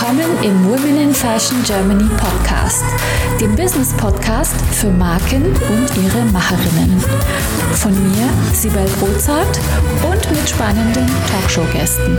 [0.00, 2.82] Willkommen im Women in Fashion Germany Podcast,
[3.38, 6.98] dem Business Podcast für Marken und ihre Macherinnen.
[7.74, 9.60] Von mir, Sibel Rozart
[10.10, 12.16] und mit spannenden Talkshow-Gästen.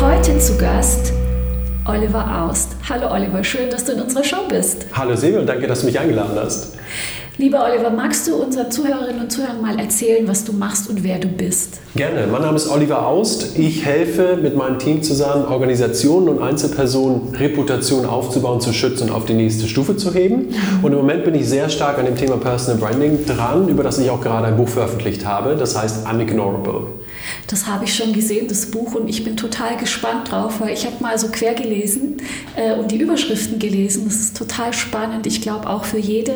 [0.00, 1.12] Heute zu Gast
[1.84, 2.76] Oliver Aust.
[2.88, 4.86] Hallo Oliver, schön, dass du in unserer Show bist.
[4.94, 6.76] Hallo Sibel, danke, dass du mich eingeladen hast.
[7.38, 11.18] Lieber Oliver, magst du unseren Zuhörerinnen und Zuhörern mal erzählen, was du machst und wer
[11.18, 11.80] du bist?
[11.94, 12.26] Gerne.
[12.32, 13.58] Mein Name ist Oliver Aust.
[13.58, 19.26] Ich helfe mit meinem Team zusammen, Organisationen und Einzelpersonen Reputation aufzubauen, zu schützen und auf
[19.26, 20.54] die nächste Stufe zu heben.
[20.80, 23.98] Und im Moment bin ich sehr stark an dem Thema Personal Branding dran, über das
[23.98, 25.56] ich auch gerade ein Buch veröffentlicht habe.
[25.56, 26.86] Das heißt Unignorable.
[27.48, 30.86] Das habe ich schon gesehen, das Buch, und ich bin total gespannt drauf, weil ich
[30.86, 32.16] habe mal so quer gelesen
[32.56, 34.04] äh, und die Überschriften gelesen.
[34.06, 35.26] Das ist total spannend.
[35.26, 36.32] Ich glaube auch für jede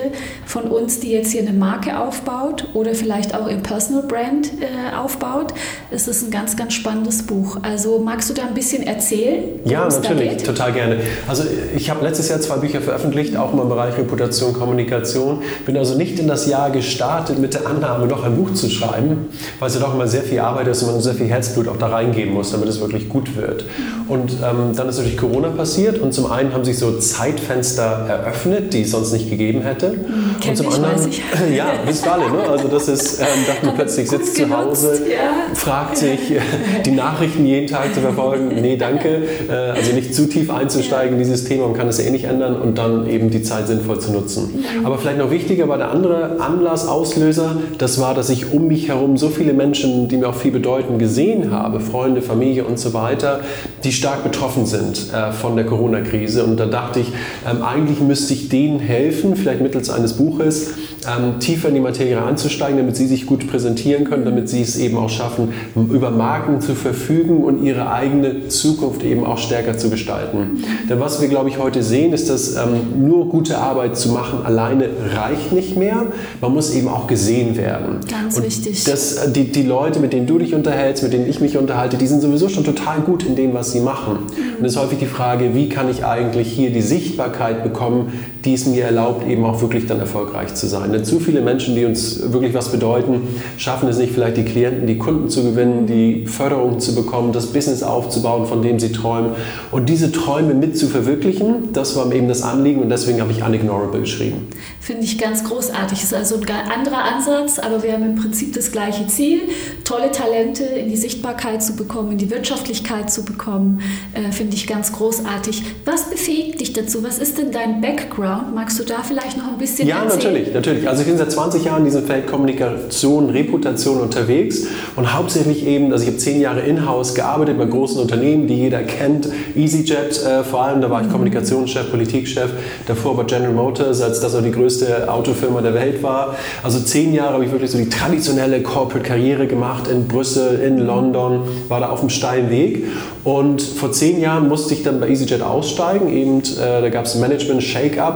[0.47, 4.97] von uns, die jetzt hier eine Marke aufbaut oder vielleicht auch im Personal Brand äh,
[4.97, 5.55] aufbaut,
[5.91, 7.59] ist es ein ganz, ganz spannendes Buch.
[7.63, 9.45] Also magst du da ein bisschen erzählen?
[9.65, 11.01] Ja, natürlich, total gerne.
[11.27, 11.45] Also
[11.77, 15.43] ich habe letztes Jahr zwei Bücher veröffentlicht, auch im Bereich Reputation, Kommunikation.
[15.66, 19.29] Bin also nicht in das Jahr gestartet mit der Annahme, noch ein Buch zu schreiben,
[19.59, 21.76] weil es ja doch immer sehr viel Arbeit ist und man sehr viel Herzblut auch
[21.76, 23.64] da reingeben muss, damit es wirklich gut wird.
[24.09, 28.73] Und ähm, dann ist natürlich Corona passiert und zum einen haben sich so Zeitfenster eröffnet,
[28.73, 29.95] die es sonst nicht gegeben hätte.
[30.40, 31.12] Kenn und zum ich, anderen,
[31.54, 32.42] ja, wisst alle, ne?
[32.48, 35.54] Also das ist, ähm, dachte man plötzlich sitzt zu Hause, ja.
[35.54, 36.40] fragt sich, äh,
[36.84, 38.48] die Nachrichten jeden Tag zu verfolgen.
[38.60, 39.23] Nee, danke.
[39.48, 42.60] Äh, also nicht zu tief einzusteigen in dieses Thema, man kann es eh nicht ändern
[42.60, 44.64] und dann eben die Zeit sinnvoll zu nutzen.
[44.80, 44.86] Mhm.
[44.86, 48.88] Aber vielleicht noch wichtiger war der andere Anlass, Auslöser, das war, dass ich um mich
[48.88, 52.93] herum so viele Menschen, die mir auch viel bedeuten, gesehen habe, Freunde, Familie und so
[52.93, 53.40] weiter,
[53.85, 56.45] die stark betroffen sind äh, von der Corona-Krise.
[56.45, 57.09] Und da dachte ich,
[57.49, 60.71] ähm, eigentlich müsste ich denen helfen, vielleicht mittels eines Buches,
[61.07, 64.78] ähm, tiefer in die Materie einzusteigen, damit sie sich gut präsentieren können, damit sie es
[64.78, 69.88] eben auch schaffen, über Marken zu verfügen und ihre eigene Zukunft eben auch stärker zu
[69.88, 70.62] gestalten.
[70.88, 74.44] Denn was wir, glaube ich, heute sehen, ist, dass ähm, nur gute Arbeit zu machen
[74.44, 76.06] alleine reicht nicht mehr.
[76.41, 78.00] Man muss eben auch gesehen werden.
[78.10, 78.84] Ganz und wichtig.
[78.84, 81.97] Das, äh, die, die Leute, mit denen du dich unterhältst, mit denen ich mich unterhalte,
[81.97, 84.19] die sind sowieso schon total gut in dem, was sie machen.
[84.59, 88.12] Und es ist häufig die Frage, wie kann ich eigentlich hier die Sichtbarkeit bekommen,
[88.44, 90.92] die es mir erlaubt, eben auch wirklich dann erfolgreich zu sein.
[90.92, 93.28] Denn zu viele Menschen, die uns wirklich was bedeuten,
[93.58, 97.46] schaffen es nicht, vielleicht die Klienten, die Kunden zu gewinnen, die Förderung zu bekommen, das
[97.46, 99.32] Business aufzubauen, von dem sie träumen.
[99.70, 103.32] Und diese Träume mit zu verwirklichen, das war mir eben das Anliegen und deswegen habe
[103.32, 104.48] ich Unignorable geschrieben.
[104.80, 106.02] Finde ich ganz großartig.
[106.02, 109.42] Ist also ein anderer Ansatz, aber wir haben im Prinzip das gleiche Ziel,
[109.84, 113.80] tolle Talente in die Sichtbarkeit zu bekommen, in die Wirtschaftlichkeit zu bekommen.
[114.14, 115.62] Äh, Finde ich ganz großartig.
[115.84, 117.02] Was befähigt dich dazu?
[117.02, 118.29] Was ist denn dein Background?
[118.54, 120.18] Magst du da vielleicht noch ein bisschen Ja, erzählen?
[120.32, 120.88] natürlich, natürlich.
[120.88, 125.92] Also ich bin seit 20 Jahren in diesem Feld Kommunikation, Reputation unterwegs und hauptsächlich eben,
[125.92, 129.28] also ich habe zehn Jahre in-house gearbeitet bei großen Unternehmen, die jeder kennt.
[129.56, 132.50] EasyJet äh, vor allem, da war ich Kommunikationschef, Politikchef,
[132.86, 136.36] davor bei General Motors, als das auch die größte Autofirma der Welt war.
[136.62, 141.42] Also zehn Jahre habe ich wirklich so die traditionelle Corporate-Karriere gemacht in Brüssel, in London,
[141.69, 142.84] war da auf einem steilen Weg
[143.24, 147.14] und vor zehn Jahren musste ich dann bei EasyJet aussteigen, eben, äh, da gab es
[147.16, 147.62] Management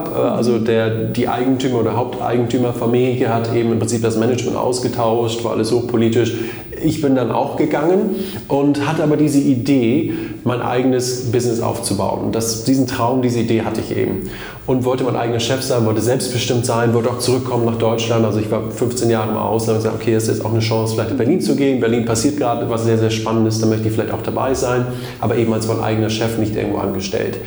[0.09, 5.53] Äh, also der, die Eigentümer oder Haupteigentümerfamilie hat eben im Prinzip das Management ausgetauscht, war
[5.53, 6.34] alles hochpolitisch.
[6.82, 8.16] Ich bin dann auch gegangen
[8.48, 10.12] und hatte aber diese Idee,
[10.44, 12.25] mein eigenes Business aufzubauen.
[12.25, 14.31] Und das, diesen Traum, diese Idee hatte ich eben.
[14.66, 18.25] Und wollte mein eigener Chef sein, wollte selbstbestimmt sein, wollte auch zurückkommen nach Deutschland.
[18.25, 20.60] Also ich war 15 Jahre im Ausland und gesagt, okay, es ist jetzt auch eine
[20.60, 21.81] Chance, vielleicht in Berlin zu gehen.
[21.81, 24.87] Berlin passiert gerade etwas sehr, sehr Spannendes, da möchte ich vielleicht auch dabei sein,
[25.21, 27.38] aber eben als mein eigener Chef, nicht irgendwo angestellt.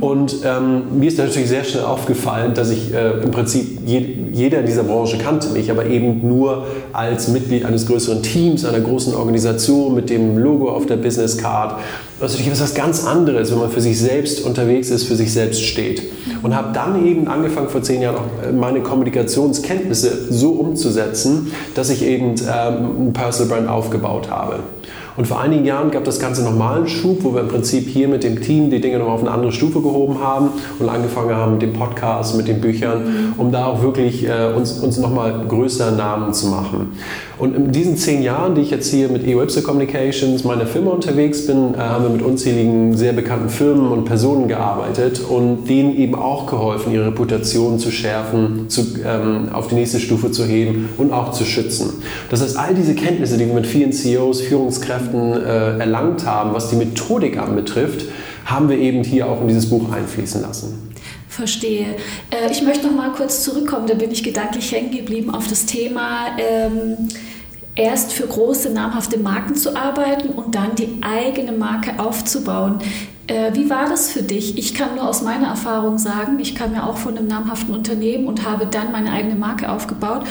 [0.00, 4.60] Und ähm, mir ist natürlich sehr schnell aufgefallen, dass ich äh, im Prinzip, je, jeder
[4.60, 9.14] in dieser Branche kannte mich, aber eben nur als Mitglied eines größeren Teams, einer großen
[9.14, 11.76] Organisation mit dem Logo auf der Business Card.
[12.18, 15.32] Das ist natürlich was ganz anderes, wenn man für sich selbst unterwegs ist, für sich
[15.32, 16.02] selbst steht.
[16.42, 21.90] Und habe dann eben angefangen, vor zehn Jahren auch äh, meine Kommunikationskenntnisse so umzusetzen, dass
[21.90, 24.60] ich eben ähm, ein Personal Brand aufgebaut habe.
[25.16, 28.08] Und vor einigen Jahren gab das Ganze nochmal einen Schub, wo wir im Prinzip hier
[28.08, 31.52] mit dem Team die Dinge nochmal auf eine andere Stufe gehoben haben und angefangen haben
[31.52, 35.92] mit dem Podcast, mit den Büchern, um da auch wirklich äh, uns, uns nochmal größere
[35.92, 36.92] Namen zu machen.
[37.38, 41.46] Und in diesen zehn Jahren, die ich jetzt hier mit EOIPSE Communications, meiner Firma unterwegs
[41.46, 46.14] bin, äh, haben wir mit unzähligen sehr bekannten Firmen und Personen gearbeitet und denen eben
[46.14, 51.12] auch geholfen, ihre Reputation zu schärfen, zu, ähm, auf die nächste Stufe zu heben und
[51.12, 52.02] auch zu schützen.
[52.30, 56.70] Das heißt, all diese Kenntnisse, die wir mit vielen CEOs, Führungskräften äh, erlangt haben, was
[56.70, 58.06] die Methodik anbetrifft,
[58.44, 60.92] haben wir eben hier auch in dieses Buch einfließen lassen.
[61.28, 61.96] Verstehe.
[62.30, 65.66] Äh, ich möchte noch mal kurz zurückkommen, da bin ich gedanklich hängen geblieben auf das
[65.66, 66.28] Thema.
[66.38, 67.08] Ähm,
[67.74, 72.78] erst für große, namhafte Marken zu arbeiten und dann die eigene Marke aufzubauen.
[73.26, 74.56] Äh, wie war das für dich?
[74.56, 78.26] Ich kann nur aus meiner Erfahrung sagen, ich kam ja auch von einem namhaften Unternehmen
[78.26, 80.24] und habe dann meine eigene Marke aufgebaut.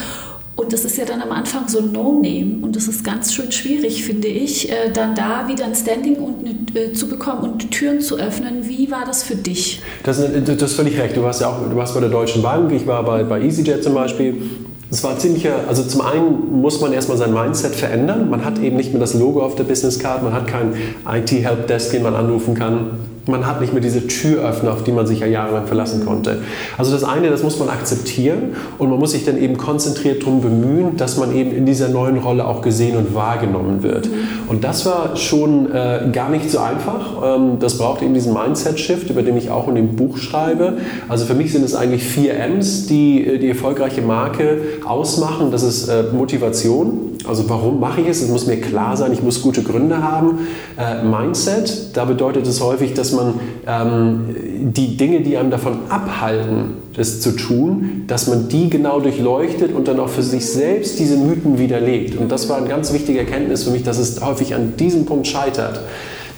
[0.56, 3.52] Und das ist ja dann am Anfang so ein No-Name und das ist ganz schön
[3.52, 7.72] schwierig, finde ich, äh, dann da wieder ein Standing und eine, äh, zu bekommen und
[7.72, 8.68] Türen zu öffnen.
[8.68, 9.82] Wie war das für dich?
[10.04, 11.18] Das, das ist völlig recht.
[11.18, 13.84] Du warst ja auch du warst bei der Deutschen Bank, ich war bei, bei EasyJet
[13.84, 14.42] zum Beispiel.
[14.90, 18.30] Es war ziemlicher, also zum einen muss man erstmal sein Mindset verändern.
[18.30, 20.74] Man hat eben nicht mehr das Logo auf der Business Card, man hat keinen
[21.06, 22.92] IT-Helpdesk, den man anrufen kann
[23.28, 26.40] man hat nicht mehr diese Türöffner, auf die man sich ja jahrelang verlassen konnte.
[26.78, 30.42] Also das eine, das muss man akzeptieren und man muss sich dann eben konzentriert darum
[30.42, 34.10] bemühen, dass man eben in dieser neuen Rolle auch gesehen und wahrgenommen wird.
[34.48, 37.38] Und das war schon äh, gar nicht so einfach.
[37.38, 40.78] Ähm, das braucht eben diesen Mindset-Shift, über den ich auch in dem Buch schreibe.
[41.10, 45.52] Also für mich sind es eigentlich vier M's, die äh, die erfolgreiche Marke ausmachen.
[45.52, 48.22] Das ist äh, Motivation, also warum mache ich es?
[48.22, 50.48] Es muss mir klar sein, ich muss gute Gründe haben.
[50.78, 53.36] Äh, Mindset, da bedeutet es häufig, dass man
[53.68, 54.36] ähm,
[54.74, 59.88] die Dinge, die einem davon abhalten, das zu tun, dass man die genau durchleuchtet und
[59.88, 62.18] dann auch für sich selbst diese Mythen widerlegt.
[62.18, 65.28] Und das war eine ganz wichtige Erkenntnis für mich, dass es häufig an diesem Punkt
[65.28, 65.82] scheitert.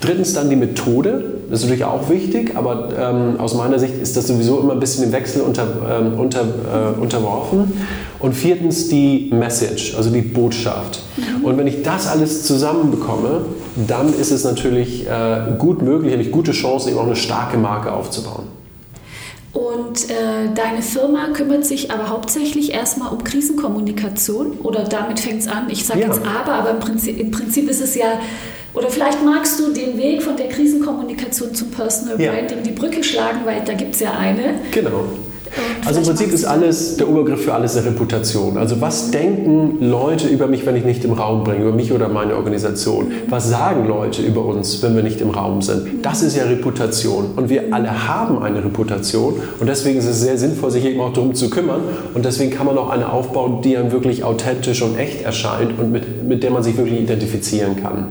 [0.02, 4.18] Drittens dann die Methode, das ist natürlich auch wichtig, aber ähm, aus meiner Sicht ist
[4.18, 7.72] das sowieso immer ein bisschen im Wechsel unter, ähm, unter, äh, unterworfen.
[8.20, 11.00] Und viertens die Message, also die Botschaft.
[11.16, 11.46] Mhm.
[11.46, 13.46] Und wenn ich das alles zusammenbekomme,
[13.88, 17.58] dann ist es natürlich äh, gut möglich, habe ich gute Chancen, eben auch eine starke
[17.58, 18.48] Marke aufzubauen.
[19.54, 25.48] Und äh, deine Firma kümmert sich aber hauptsächlich erstmal um Krisenkommunikation oder damit fängt es
[25.48, 25.68] an.
[25.70, 26.08] Ich sage ja.
[26.08, 28.20] jetzt aber, aber im Prinzip, im Prinzip ist es ja
[28.78, 32.64] oder vielleicht magst du den Weg von der Krisenkommunikation zum Personal Branding, ja.
[32.64, 34.62] die Brücke schlagen, weil da gibt es ja eine.
[34.72, 35.06] Genau.
[35.86, 38.58] Also im Prinzip ist alles, der Obergriff für alles eine Reputation.
[38.58, 42.10] Also was denken Leute über mich, wenn ich nicht im Raum bin, über mich oder
[42.10, 43.12] meine Organisation?
[43.30, 46.06] Was sagen Leute über uns, wenn wir nicht im Raum sind?
[46.06, 47.32] Das ist ja Reputation.
[47.36, 49.36] Und wir alle haben eine Reputation.
[49.60, 51.82] Und deswegen ist es sehr sinnvoll, sich eben auch darum zu kümmern.
[52.14, 55.92] Und deswegen kann man auch eine aufbauen, die dann wirklich authentisch und echt erscheint und
[55.92, 58.08] mit, mit der man sich wirklich identifizieren kann.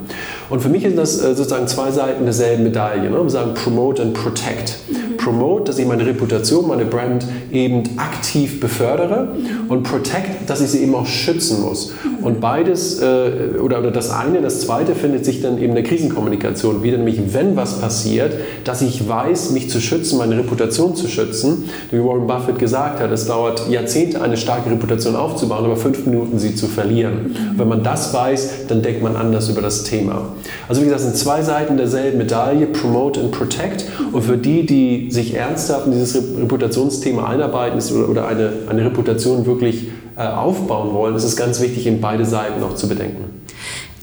[0.48, 3.10] Und für mich sind das äh, sozusagen zwei Seiten derselben Medaille.
[3.10, 3.22] Ne?
[3.22, 4.78] Wir sagen Promote and Protect.
[5.26, 9.34] Promote, dass ich meine Reputation, meine Brand eben aktiv befördere
[9.68, 11.92] und Protect, dass ich sie eben auch schützen muss.
[12.26, 15.84] Und beides, äh, oder, oder das eine, das zweite findet sich dann eben in der
[15.84, 18.32] Krisenkommunikation wieder, nämlich wenn was passiert,
[18.64, 21.70] dass ich weiß, mich zu schützen, meine Reputation zu schützen.
[21.92, 26.40] Wie Warren Buffett gesagt hat, es dauert Jahrzehnte, eine starke Reputation aufzubauen, aber fünf Minuten
[26.40, 27.14] sie zu verlieren.
[27.14, 27.58] Mhm.
[27.60, 30.30] Wenn man das weiß, dann denkt man anders über das Thema.
[30.68, 33.84] Also wie gesagt, es sind zwei Seiten derselben Medaille, Promote and Protect.
[34.10, 37.80] Und für die, die sich ernsthaft in dieses Reputationsthema einarbeiten
[38.10, 39.86] oder eine, eine Reputation wirklich
[40.16, 43.24] aufbauen wollen, ist es ganz wichtig, in beide Seiten noch zu bedenken.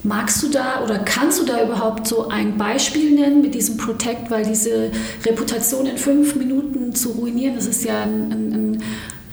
[0.04, 4.30] Magst du da oder kannst du da überhaupt so ein Beispiel nennen mit diesem Protect,
[4.30, 4.92] weil diese
[5.26, 8.84] Reputation in fünf Minuten zu ruinieren, das ist ja ein, ein, ein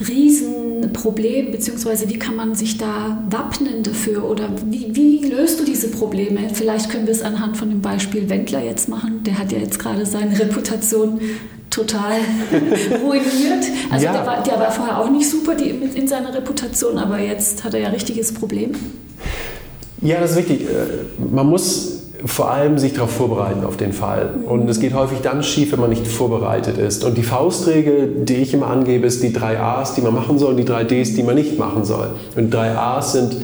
[0.07, 5.91] Riesenproblem, beziehungsweise wie kann man sich da wappnen dafür oder wie, wie, löst du diese
[5.91, 6.49] Probleme?
[6.53, 9.23] Vielleicht können wir es anhand von dem Beispiel Wendler jetzt machen.
[9.25, 11.21] Der hat ja jetzt gerade seine Reputation
[11.71, 12.19] total
[13.03, 13.65] ruiniert.
[13.91, 14.13] Also ja.
[14.13, 17.75] der, war, der war vorher auch nicht super die, in seiner Reputation, aber jetzt hat
[17.75, 18.73] er ja ein richtiges Problem.
[20.03, 20.63] Ja, das ist wichtig.
[20.63, 24.35] Äh, man muss vor allem sich darauf vorbereiten auf den Fall.
[24.47, 27.05] Und es geht häufig dann schief, wenn man nicht vorbereitet ist.
[27.05, 30.51] Und die Faustregel, die ich immer angebe, ist die drei A's, die man machen soll
[30.51, 32.11] und die drei D's, die man nicht machen soll.
[32.37, 33.37] Und drei A's sind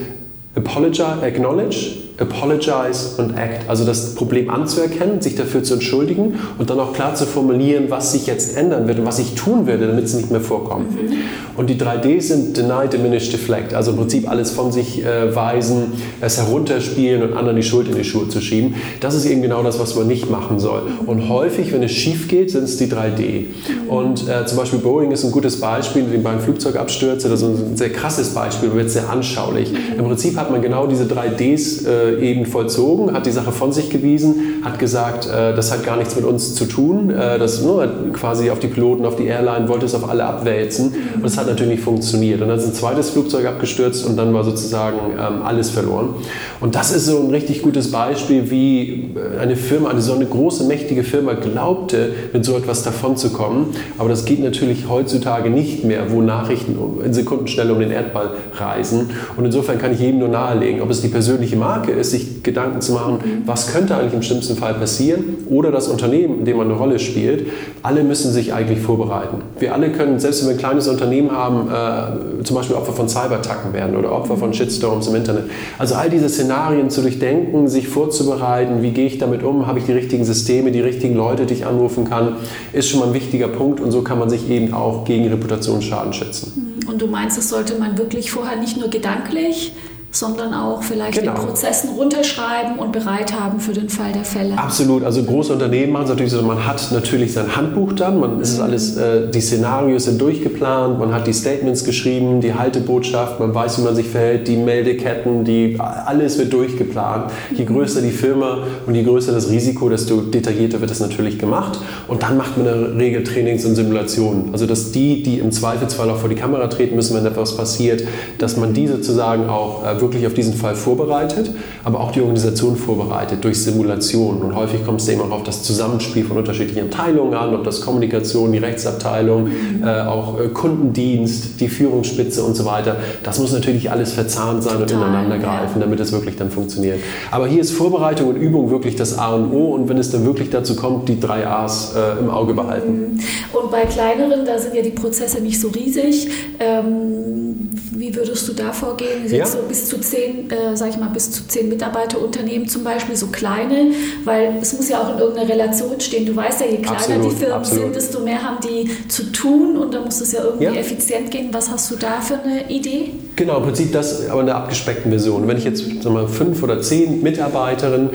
[0.55, 3.69] Apologize, Acknowledge, apologize und act.
[3.69, 8.11] Also das Problem anzuerkennen, sich dafür zu entschuldigen und dann auch klar zu formulieren, was
[8.11, 10.91] sich jetzt ändern wird und was ich tun werde, damit es nicht mehr vorkommt.
[10.91, 11.13] Mhm.
[11.55, 13.73] Und die 3D sind Deny, Diminish, Deflect.
[13.73, 17.95] Also im Prinzip alles von sich äh, weisen, es herunterspielen und anderen die Schuld in
[17.95, 18.75] die Schuhe zu schieben.
[18.99, 20.83] Das ist eben genau das, was man nicht machen soll.
[21.05, 23.41] Und häufig, wenn es schief geht, sind es die 3D.
[23.41, 23.89] Mhm.
[23.89, 27.77] Und äh, zum Beispiel Boeing ist ein gutes Beispiel, die beiden Flugzeugabstürze, das ist ein
[27.77, 29.71] sehr krasses Beispiel, wird sehr anschaulich.
[29.71, 29.99] Mhm.
[29.99, 33.71] Im Prinzip hat man genau diese 3Ds äh, äh, eben vollzogen, hat die Sache von
[33.71, 37.09] sich gewiesen, hat gesagt, äh, das hat gar nichts mit uns zu tun.
[37.09, 40.93] Äh, das nur quasi auf die Piloten, auf die Airline, wollte es auf alle abwälzen.
[41.15, 42.41] Und das hat natürlich nicht funktioniert.
[42.41, 46.15] Und dann ist ein zweites Flugzeug abgestürzt und dann war sozusagen ähm, alles verloren.
[46.59, 50.63] Und das ist so ein richtig gutes Beispiel, wie eine Firma, eine so eine große,
[50.65, 53.67] mächtige Firma glaubte, mit so etwas davonzukommen.
[53.97, 59.09] Aber das geht natürlich heutzutage nicht mehr, wo Nachrichten in Sekundenschnelle um den Erdball reisen.
[59.35, 62.81] Und insofern kann ich jedem nur nahelegen, ob es die persönliche Marke ist, sich Gedanken
[62.81, 66.67] zu machen, was könnte eigentlich im schlimmsten Fall passieren oder das Unternehmen, in dem man
[66.67, 67.47] eine Rolle spielt.
[67.83, 69.41] Alle müssen sich eigentlich vorbereiten.
[69.59, 73.07] Wir alle können, selbst wenn wir ein kleines Unternehmen haben, äh, zum Beispiel Opfer von
[73.07, 75.45] Cyberattacken werden oder Opfer von Shitstorms im Internet.
[75.77, 79.85] Also all diese Szenarien zu durchdenken, sich vorzubereiten, wie gehe ich damit um, habe ich
[79.85, 82.37] die richtigen Systeme, die richtigen Leute, die ich anrufen kann,
[82.73, 86.13] ist schon mal ein wichtiger Punkt und so kann man sich eben auch gegen Reputationsschaden
[86.13, 86.77] schützen.
[86.87, 89.73] Und du meinst, das sollte man wirklich vorher nicht nur gedanklich
[90.17, 91.33] sondern auch vielleicht genau.
[91.33, 94.57] den Prozessen runterschreiben und bereit haben für den Fall der Fälle.
[94.57, 95.03] Absolut.
[95.03, 98.59] Also große Unternehmen machen es natürlich so, man hat natürlich sein Handbuch dann, man ist
[98.59, 103.79] alles, äh, die Szenarios sind durchgeplant, man hat die Statements geschrieben, die Haltebotschaft, man weiß,
[103.79, 107.31] wie man sich verhält, die Meldeketten, die, alles wird durchgeplant.
[107.53, 107.73] Je mhm.
[107.73, 111.79] größer die Firma und je größer das Risiko, desto detaillierter wird es natürlich gemacht.
[112.07, 114.49] Und dann macht man in der Regel Trainings und Simulationen.
[114.51, 118.03] Also dass die, die im Zweifelsfall auch vor die Kamera treten müssen, wenn etwas passiert,
[118.37, 121.51] dass man die sozusagen auch äh, wirklich auf diesen Fall vorbereitet,
[121.83, 124.41] aber auch die Organisation vorbereitet durch Simulationen.
[124.41, 127.81] Und häufig kommt es eben auch auf das Zusammenspiel von unterschiedlichen Abteilungen an, ob das
[127.81, 129.83] Kommunikation, die Rechtsabteilung, mhm.
[129.83, 132.97] äh, auch äh, Kundendienst, die Führungsspitze und so weiter.
[133.23, 135.85] Das muss natürlich alles verzahnt sein Total, und ineinander greifen, ja.
[135.85, 136.99] damit es wirklich dann funktioniert.
[137.31, 139.73] Aber hier ist Vorbereitung und Übung wirklich das A und O.
[139.73, 142.91] Und wenn es dann wirklich dazu kommt, die drei A's äh, im Auge behalten.
[142.91, 143.19] Mhm.
[143.53, 146.29] Und bei kleineren, da sind ja die Prozesse nicht so riesig.
[146.59, 149.27] Ähm, wie würdest du da vorgehen?
[149.29, 149.45] Ja.
[149.45, 153.27] so bis zu zehn, äh, sag ich mal, bis zu zehn Mitarbeiterunternehmen zum Beispiel, so
[153.27, 153.91] kleine,
[154.25, 156.25] weil es muss ja auch in irgendeiner Relation stehen.
[156.25, 157.83] Du weißt ja, je kleiner absolut, die Firmen absolut.
[157.83, 160.73] sind, desto mehr haben die zu tun und da muss es ja irgendwie ja.
[160.73, 161.49] effizient gehen.
[161.51, 163.11] Was hast du da für eine Idee?
[163.35, 165.47] Genau, im Prinzip das, aber in der abgespeckten Version.
[165.47, 168.09] Wenn ich jetzt sag mal, fünf oder zehn Mitarbeiterinnen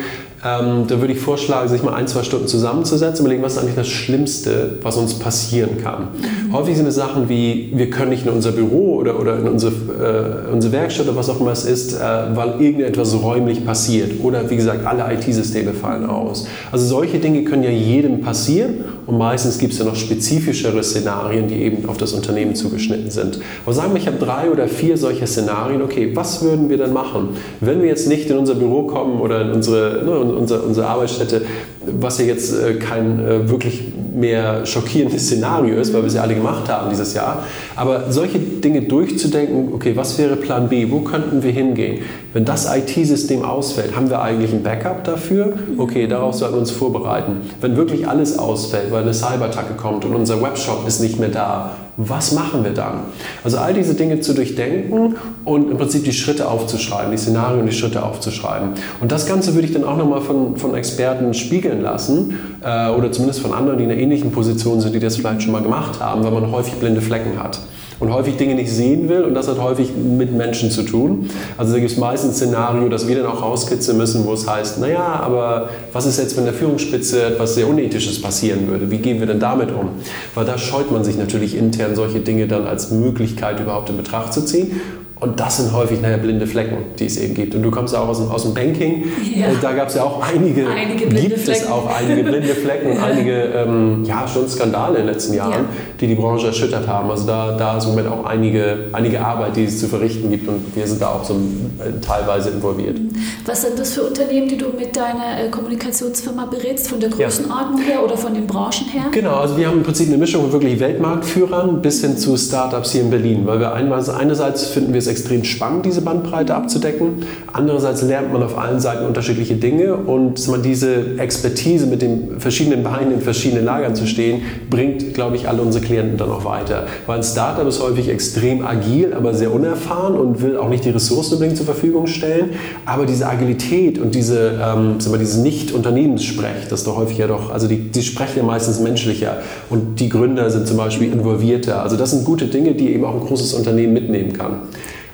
[0.45, 3.77] ähm, da würde ich vorschlagen, sich mal ein, zwei Stunden zusammenzusetzen, überlegen, was ist eigentlich
[3.77, 6.09] das Schlimmste, was uns passieren kann.
[6.49, 6.53] Mhm.
[6.53, 9.73] Häufig sind es Sachen wie, wir können nicht in unser Büro oder, oder in unsere,
[9.73, 11.99] äh, unsere Werkstatt oder was auch immer es ist, äh,
[12.35, 14.13] weil irgendetwas räumlich passiert.
[14.23, 16.49] Oder wie gesagt, alle IT-Systeme fallen aus.
[16.73, 21.49] Also solche Dinge können ja jedem passieren und meistens gibt es ja noch spezifischere Szenarien,
[21.49, 23.41] die eben auf das Unternehmen zugeschnitten sind.
[23.65, 25.83] Aber sagen wir, ich habe drei oder vier solche Szenarien.
[25.83, 27.31] Okay, was würden wir denn machen,
[27.61, 31.43] wenn wir jetzt nicht in unser Büro kommen oder in unsere, ne, unsere, unsere Arbeitsstätte,
[31.85, 36.35] was ja jetzt äh, kein äh, wirklich mehr schockierendes Szenario ist, weil wir sie alle
[36.35, 37.45] gemacht haben dieses Jahr.
[37.77, 42.01] Aber solche Dinge durchzudenken, okay, was wäre Plan B, wo könnten wir hingehen?
[42.33, 45.55] Wenn das IT-System ausfällt, haben wir eigentlich ein Backup dafür?
[45.79, 47.43] Okay, darauf sollten wir uns vorbereiten.
[47.61, 51.73] Wenn wirklich alles ausfällt, weil eine Cyberattacke kommt und unser Webshop ist nicht mehr da,
[51.97, 53.01] was machen wir dann?
[53.45, 57.73] Also all diese Dinge zu durchdenken und im Prinzip die Schritte aufzuschreiben, die Szenarien die
[57.73, 58.71] Schritte aufzuschreiben.
[59.01, 63.13] Und das Ganze würde ich dann auch nochmal von, von Experten spiegeln lassen äh, oder
[63.13, 66.01] zumindest von anderen, die in einer ähnlichen Position sind, die das vielleicht schon mal gemacht
[66.01, 67.61] haben, weil man häufig blinde Flecken hat
[68.03, 71.31] und häufig Dinge nicht sehen will und das hat häufig mit Menschen zu tun.
[71.57, 74.49] Also da gibt es meistens ein Szenario, das wir dann auch rauskitzeln müssen, wo es
[74.49, 78.91] heißt, naja, aber was ist jetzt, wenn der Führungsspitze etwas sehr Unethisches passieren würde?
[78.91, 79.91] Wie gehen wir denn damit um?
[80.35, 84.35] Weil da scheut man sich natürlich intern solche Dinge dann als Möglichkeit überhaupt in Betracht
[84.35, 84.81] zu ziehen.
[85.23, 87.55] Und das sind häufig naja, blinde Flecken, die es eben gibt.
[87.55, 89.05] Und du kommst auch aus dem, aus dem Banking.
[89.37, 89.47] Ja.
[89.61, 91.63] Da gab es ja auch einige, einige gibt Flecken.
[91.63, 95.53] es auch einige blinde Flecken und einige ähm, ja, schon Skandale in den letzten Jahren,
[95.53, 95.65] ja.
[96.03, 97.11] Die die Branche erschüttert haben.
[97.11, 100.49] Also da, da ist im Moment auch einige, einige Arbeit, die es zu verrichten gibt.
[100.49, 102.99] Und wir sind da auch so äh, teilweise involviert.
[103.47, 106.89] Was sind das für Unternehmen, die du mit deiner äh, Kommunikationsfirma berätst?
[106.89, 107.95] Von der Größenordnung ja.
[107.95, 109.05] her oder von den Branchen her?
[109.13, 112.91] Genau, also wir haben im Prinzip eine Mischung von wirklich Weltmarktführern bis hin zu Startups
[112.91, 113.47] hier in Berlin.
[113.47, 117.25] Weil wir einerseits finden wir es extrem spannend, diese Bandbreite abzudecken.
[117.53, 122.83] Andererseits lernt man auf allen Seiten unterschiedliche Dinge und man diese Expertise mit den verschiedenen
[122.83, 126.87] Beinen in verschiedenen Lagern zu stehen, bringt, glaube ich, alle unsere Klienten dann auch weiter.
[127.07, 130.91] Weil ein Startup ist häufig extrem agil, aber sehr unerfahren und will auch nicht die
[130.91, 132.51] Ressourcen unbedingt zur Verfügung stellen.
[132.87, 137.91] Aber diese Agilität und diese, ähm, dieses Nicht-Unternehmenssprech, das doch häufig ja doch, also die,
[137.91, 139.39] die sprechen ja meistens menschlicher
[139.71, 141.83] und die Gründer sind zum Beispiel involvierter.
[141.83, 144.63] Also das sind gute Dinge, die eben auch ein großes Unternehmen mitnehmen kann.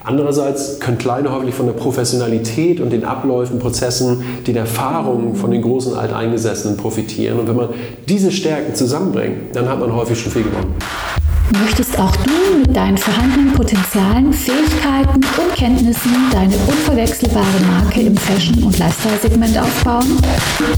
[0.09, 5.61] Andererseits können Kleine häufig von der Professionalität und den Abläufen, Prozessen, den Erfahrungen von den
[5.61, 7.39] großen Alteingesessenen profitieren.
[7.39, 7.69] Und wenn man
[8.09, 10.75] diese Stärken zusammenbringt, dann hat man häufig schon viel gewonnen.
[11.53, 18.63] Möchtest auch du mit deinen vorhandenen Potenzialen, Fähigkeiten und Kenntnissen deine unverwechselbare Marke im Fashion-
[18.63, 20.19] und Lifestyle-Segment aufbauen?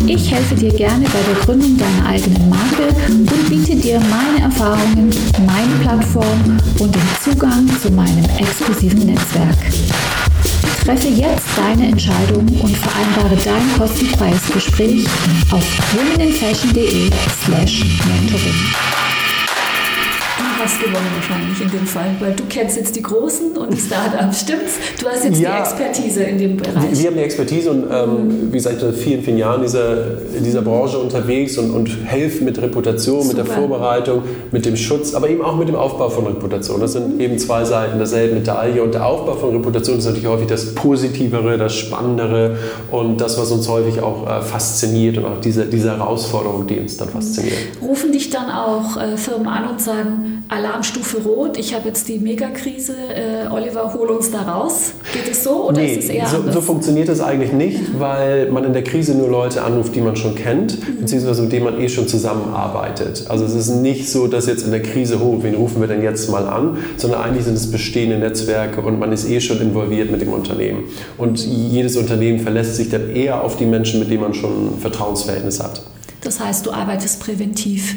[0.07, 5.11] Ich helfe dir gerne bei der Gründung deiner eigenen Marke und biete dir meine Erfahrungen,
[5.45, 9.59] meine Plattform und den Zugang zu meinem exklusiven Netzwerk.
[10.85, 15.05] Treffe jetzt deine Entscheidung und vereinbare dein kostenfreies Gespräch
[15.51, 17.11] auf womeninfashion.de
[17.45, 19.10] slash mentoring.
[20.61, 24.41] Hast gewonnen wahrscheinlich in dem Fall, weil du kennst jetzt die Großen und die Startups,
[24.41, 24.75] stimmt's?
[25.01, 26.75] Du hast jetzt ja, die Expertise in dem Bereich.
[26.93, 30.45] Wir haben die Expertise und ähm, wie gesagt, seit vielen, vielen Jahren in dieser, in
[30.45, 33.29] dieser Branche unterwegs und, und helfen mit Reputation, Super.
[33.29, 36.81] mit der Vorbereitung, mit dem Schutz, aber eben auch mit dem Aufbau von Reputation.
[36.81, 40.49] Das sind eben zwei Seiten derselben Medaille und der Aufbau von Reputation ist natürlich häufig
[40.49, 42.59] das Positivere, das Spannendere
[42.91, 46.99] und das, was uns häufig auch äh, fasziniert und auch diese, diese Herausforderung, die uns
[46.99, 47.57] dann fasziniert.
[47.81, 52.19] Rufen dich dann auch äh, Firmen an und sagen, Alarmstufe Rot, ich habe jetzt die
[52.19, 54.95] Megakrise, äh, Oliver, hol uns da raus.
[55.13, 56.55] Geht es so oder nee, ist es eher so, anders?
[56.57, 60.17] so funktioniert es eigentlich nicht, weil man in der Krise nur Leute anruft, die man
[60.17, 61.03] schon kennt, mhm.
[61.03, 63.27] beziehungsweise mit denen man eh schon zusammenarbeitet.
[63.29, 66.03] Also es ist nicht so, dass jetzt in der Krise, oh, wen rufen wir denn
[66.03, 70.11] jetzt mal an, sondern eigentlich sind es bestehende Netzwerke und man ist eh schon involviert
[70.11, 70.83] mit dem Unternehmen.
[71.17, 74.81] Und jedes Unternehmen verlässt sich dann eher auf die Menschen, mit denen man schon ein
[74.81, 75.83] Vertrauensverhältnis hat.
[76.23, 77.95] Das heißt, du arbeitest präventiv.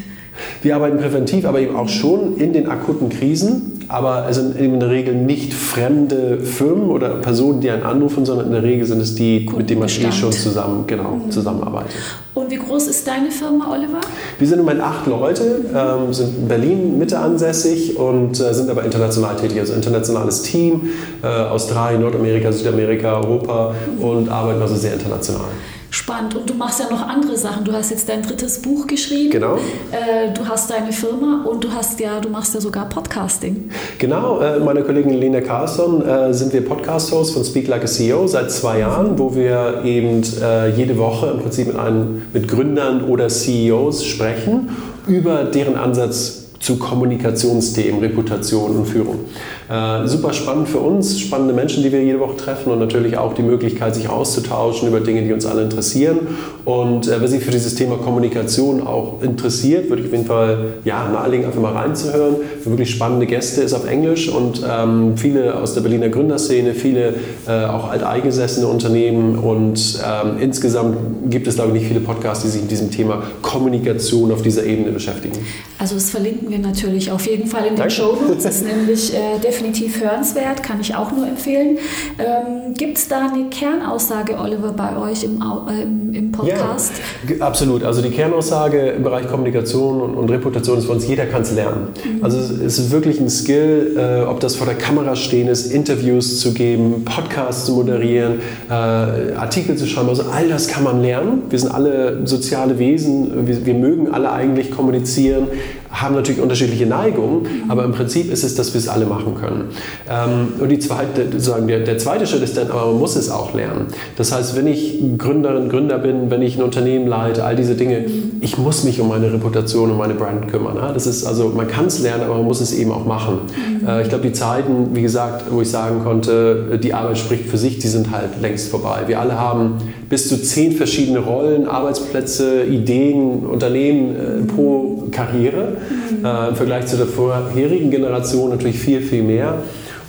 [0.62, 3.74] Wir arbeiten präventiv, aber eben auch schon in den akuten Krisen.
[3.88, 8.46] Aber es sind in der Regel nicht fremde Firmen oder Personen, die einen anrufen, sondern
[8.46, 11.30] in der Regel sind es die, mit denen man eh schon zusammen, genau, mhm.
[11.30, 11.92] zusammenarbeitet.
[12.32, 14.00] Und wie groß ist deine Firma, Oliver?
[14.38, 18.70] Wir sind im Moment acht Leute, ähm, sind in Berlin Mitte ansässig und äh, sind
[18.70, 19.60] aber international tätig.
[19.60, 20.88] Also internationales Team,
[21.22, 25.46] äh, Australien, Nordamerika, Südamerika, Europa und arbeiten also sehr international.
[25.94, 26.34] Spannend.
[26.34, 27.64] Und du machst ja noch andere Sachen.
[27.64, 29.30] Du hast jetzt dein drittes Buch geschrieben.
[29.30, 29.58] Genau.
[29.92, 33.70] Äh, du hast deine Firma und du hast ja, du machst ja sogar Podcasting.
[33.98, 34.40] Genau.
[34.40, 38.50] Äh, meine Kollegin Lena Carlson äh, sind wir Podcast-Hosts von Speak Like a CEO seit
[38.50, 43.28] zwei Jahren, wo wir eben äh, jede Woche im Prinzip mit, einem, mit Gründern oder
[43.28, 44.70] CEOs sprechen
[45.06, 49.20] über deren Ansatz zu Kommunikationsthemen, Reputation und Führung.
[49.68, 53.32] Äh, super spannend für uns, spannende Menschen, die wir jede Woche treffen und natürlich auch
[53.32, 56.18] die Möglichkeit, sich auszutauschen über Dinge, die uns alle interessieren.
[56.66, 60.74] Und äh, wer sich für dieses Thema Kommunikation auch interessiert, würde ich auf jeden Fall
[60.84, 62.36] ja, nahelegen, einfach mal reinzuhören.
[62.62, 67.14] Für wirklich spannende Gäste ist auf Englisch und ähm, viele aus der Berliner Gründerszene, viele
[67.46, 72.50] äh, auch alteingesessene Unternehmen und ähm, insgesamt gibt es, glaube ich, nicht viele Podcasts, die
[72.50, 75.38] sich mit diesem Thema Kommunikation auf dieser Ebene beschäftigen.
[75.78, 78.44] Also das verlinken wir natürlich auf jeden Fall in den Show Notes.
[78.44, 81.78] Das ist nämlich äh, definitiv hörenswert, kann ich auch nur empfehlen.
[82.18, 86.92] Ähm, Gibt es da eine Kernaussage, Oliver, bei euch im, äh, im Podcast?
[87.28, 87.84] Ja, absolut.
[87.84, 91.52] Also die Kernaussage im Bereich Kommunikation und, und Reputation ist für uns, jeder kann es
[91.52, 91.88] lernen.
[92.04, 92.24] Mhm.
[92.24, 96.40] Also es ist wirklich ein Skill, äh, ob das vor der Kamera stehen ist, Interviews
[96.40, 100.08] zu geben, Podcasts zu moderieren, äh, Artikel zu schreiben.
[100.08, 101.42] Also all das kann man lernen.
[101.50, 105.48] Wir sind alle soziale Wesen, wir, wir mögen alle eigentlich kommunizieren
[105.94, 109.70] haben natürlich unterschiedliche Neigungen, aber im Prinzip ist es, dass wir es alle machen können.
[110.10, 113.30] Ähm, und die zweite, sozusagen der, der zweite Schritt ist dann, aber man muss es
[113.30, 113.86] auch lernen.
[114.16, 118.04] Das heißt, wenn ich Gründerin, Gründer bin, wenn ich ein Unternehmen leite, all diese Dinge,
[118.40, 120.76] ich muss mich um meine Reputation und meine Brand kümmern.
[120.92, 123.38] Das ist also, man kann es lernen, aber man muss es eben auch machen.
[123.86, 127.56] Äh, ich glaube, die Zeiten, wie gesagt, wo ich sagen konnte, die Arbeit spricht für
[127.56, 129.04] sich, die sind halt längst vorbei.
[129.06, 129.76] Wir alle haben
[130.08, 135.76] bis zu zehn verschiedene Rollen, Arbeitsplätze, Ideen, Unternehmen äh, pro Karriere.
[136.10, 136.24] Mhm.
[136.24, 139.62] Äh, Im Vergleich zu der vorherigen Generation natürlich viel, viel mehr.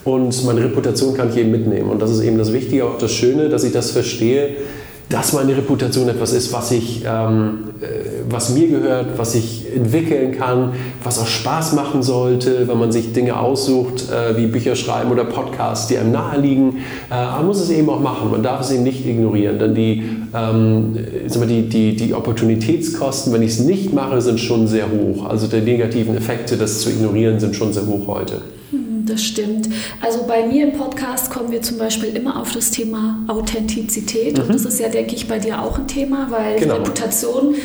[0.04, 1.90] Und meine Reputation kann ich eben mitnehmen.
[1.90, 4.50] Und das ist eben das Wichtige, auch das Schöne, dass ich das verstehe,
[5.10, 7.86] dass meine Reputation etwas ist, was, ich, ähm, äh,
[8.30, 13.14] was mir gehört, was ich entwickeln kann, was auch Spaß machen sollte, wenn man sich
[13.14, 16.78] Dinge aussucht, äh, wie Bücher schreiben oder Podcasts, die einem naheliegen.
[17.12, 20.04] Äh, man muss es eben auch machen, man darf es eben nicht ignorieren, denn die,
[20.34, 25.26] ähm, die, die, die Opportunitätskosten, wenn ich es nicht mache, sind schon sehr hoch.
[25.30, 28.42] Also die negativen Effekte, das zu ignorieren, sind schon sehr hoch heute
[29.06, 29.70] das stimmt.
[30.02, 34.38] Also bei mir im Podcast kommen wir zum Beispiel immer auf das Thema Authentizität.
[34.38, 34.44] Mhm.
[34.44, 36.76] Und das ist ja, denke ich, bei dir auch ein Thema, weil genau.
[36.76, 37.56] Reputation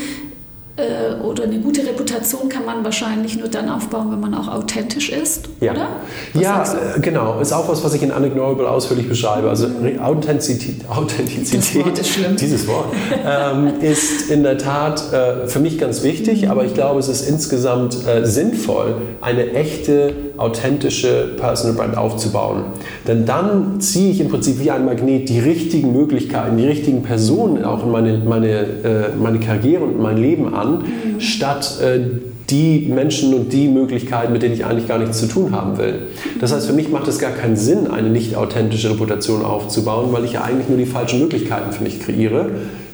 [0.81, 5.11] äh, oder eine gute Reputation kann man wahrscheinlich nur dann aufbauen, wenn man auch authentisch
[5.11, 5.73] ist, ja.
[5.73, 5.89] oder?
[6.33, 6.63] Was ja,
[6.97, 7.41] äh, genau.
[7.41, 9.49] Ist auch was, was ich in Unignorable ausführlich beschreibe.
[9.49, 9.67] Also
[10.01, 12.87] Authentizität, Authentizität Wort ist dieses Wort,
[13.25, 16.51] ähm, ist in der Tat äh, für mich ganz wichtig, mhm.
[16.51, 22.65] aber ich glaube, es ist insgesamt äh, sinnvoll, eine echte, authentische Personal Brand aufzubauen.
[23.07, 27.65] Denn dann ziehe ich im Prinzip wie ein Magnet die richtigen Möglichkeiten, die richtigen Personen
[27.65, 31.21] auch in meine, meine, äh, meine Karriere und mein Leben an mhm.
[31.21, 32.01] statt äh,
[32.49, 36.07] die Menschen und die Möglichkeiten, mit denen ich eigentlich gar nichts zu tun haben will.
[36.41, 40.25] Das heißt, für mich macht es gar keinen Sinn, eine nicht authentische Reputation aufzubauen, weil
[40.25, 42.47] ich ja eigentlich nur die falschen Möglichkeiten für mich kreiere.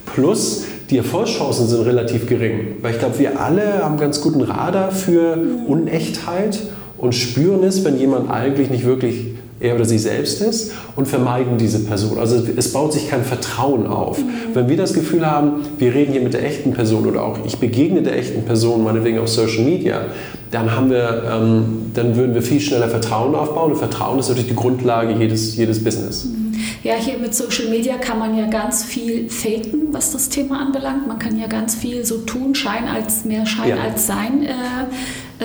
[0.04, 2.76] Plus, die Erfolgschancen sind relativ gering.
[2.82, 6.59] Weil ich glaube, wir alle haben ganz guten Radar für Unechtheit
[6.98, 11.56] und spüren es, wenn jemand eigentlich nicht wirklich er oder sie selbst ist und vermeiden
[11.56, 12.18] diese Person.
[12.18, 14.18] Also es baut sich kein Vertrauen auf.
[14.18, 14.54] Mhm.
[14.54, 17.56] Wenn wir das Gefühl haben, wir reden hier mit der echten Person oder auch ich
[17.56, 20.02] begegne der echten Person, meinetwegen auf Social Media,
[20.50, 23.72] dann, haben wir, ähm, dann würden wir viel schneller Vertrauen aufbauen.
[23.72, 26.26] Und Vertrauen ist natürlich die Grundlage jedes, jedes Business.
[26.26, 26.46] Mhm.
[26.82, 31.09] Ja, hier mit Social Media kann man ja ganz viel faken, was das Thema anbelangt.
[31.09, 33.76] Man kann ja ganz viel so tun, Schein als mehr Schein ja.
[33.76, 34.52] als Sein äh,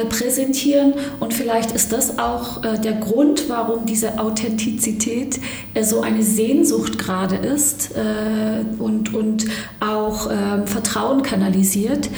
[0.09, 0.93] präsentieren.
[1.19, 5.39] Und vielleicht ist das auch äh, der Grund, warum diese Authentizität
[5.73, 9.45] äh, so eine Sehnsucht gerade ist äh, und, und
[9.79, 12.09] auch ähm, Vertrauen kanalisiert.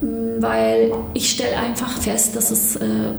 [0.00, 3.12] Weil ich stelle einfach fest, dass es äh,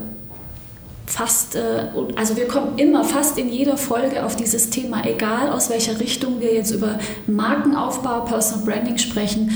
[1.06, 5.70] fast, äh, also wir kommen immer fast in jeder Folge auf dieses Thema, egal aus
[5.70, 9.50] welcher Richtung wir jetzt über Markenaufbau, Personal Branding sprechen,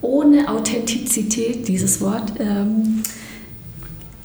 [0.00, 2.32] ohne Authentizität, dieses Wort.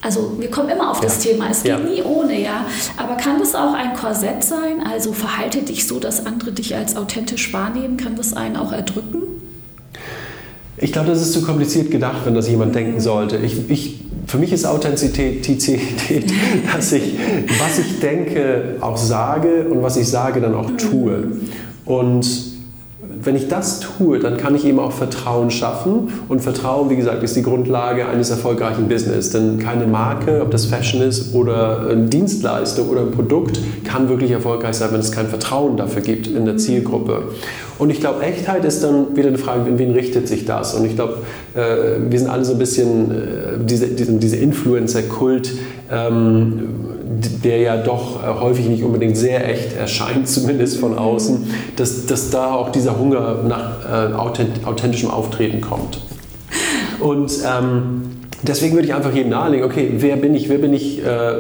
[0.02, 1.32] Also wir kommen immer auf das ja.
[1.32, 1.80] Thema, es geht ja.
[1.80, 2.66] nie ohne, ja.
[2.98, 4.82] Aber kann das auch ein Korsett sein?
[4.86, 7.98] Also verhalte dich so, dass andere dich als authentisch wahrnehmen.
[7.98, 9.24] Kann das einen auch erdrücken?
[10.78, 13.38] Ich glaube, das ist zu kompliziert gedacht, wenn das jemand denken sollte.
[13.38, 15.44] Ich, ich für mich ist Authentizität,
[16.74, 17.16] dass ich,
[17.60, 21.32] was ich denke, auch sage und was ich sage, dann auch tue.
[21.84, 22.49] Und
[23.22, 26.14] wenn ich das tue, dann kann ich eben auch Vertrauen schaffen.
[26.28, 29.32] Und Vertrauen, wie gesagt, ist die Grundlage eines erfolgreichen Business.
[29.32, 34.32] Denn keine Marke, ob das Fashion ist oder eine Dienstleistung oder ein Produkt, kann wirklich
[34.32, 37.24] erfolgreich sein, wenn es kein Vertrauen dafür gibt in der Zielgruppe.
[37.78, 40.74] Und ich glaube, Echtheit ist dann wieder eine Frage, in wen richtet sich das?
[40.74, 41.20] Und ich glaube,
[41.56, 43.16] äh, wir sind alle so ein bisschen, äh,
[43.66, 45.54] diese, diese Influencer-Kult,
[45.92, 46.70] ähm,
[47.44, 52.30] der ja doch äh, häufig nicht unbedingt sehr echt erscheint, zumindest von außen, dass, dass
[52.30, 56.02] da auch dieser Hunger nach äh, authentischem Auftreten kommt.
[57.00, 58.02] Und ähm,
[58.44, 61.32] deswegen würde ich einfach jedem nahelegen, okay, wer bin ich, wer bin ich, äh,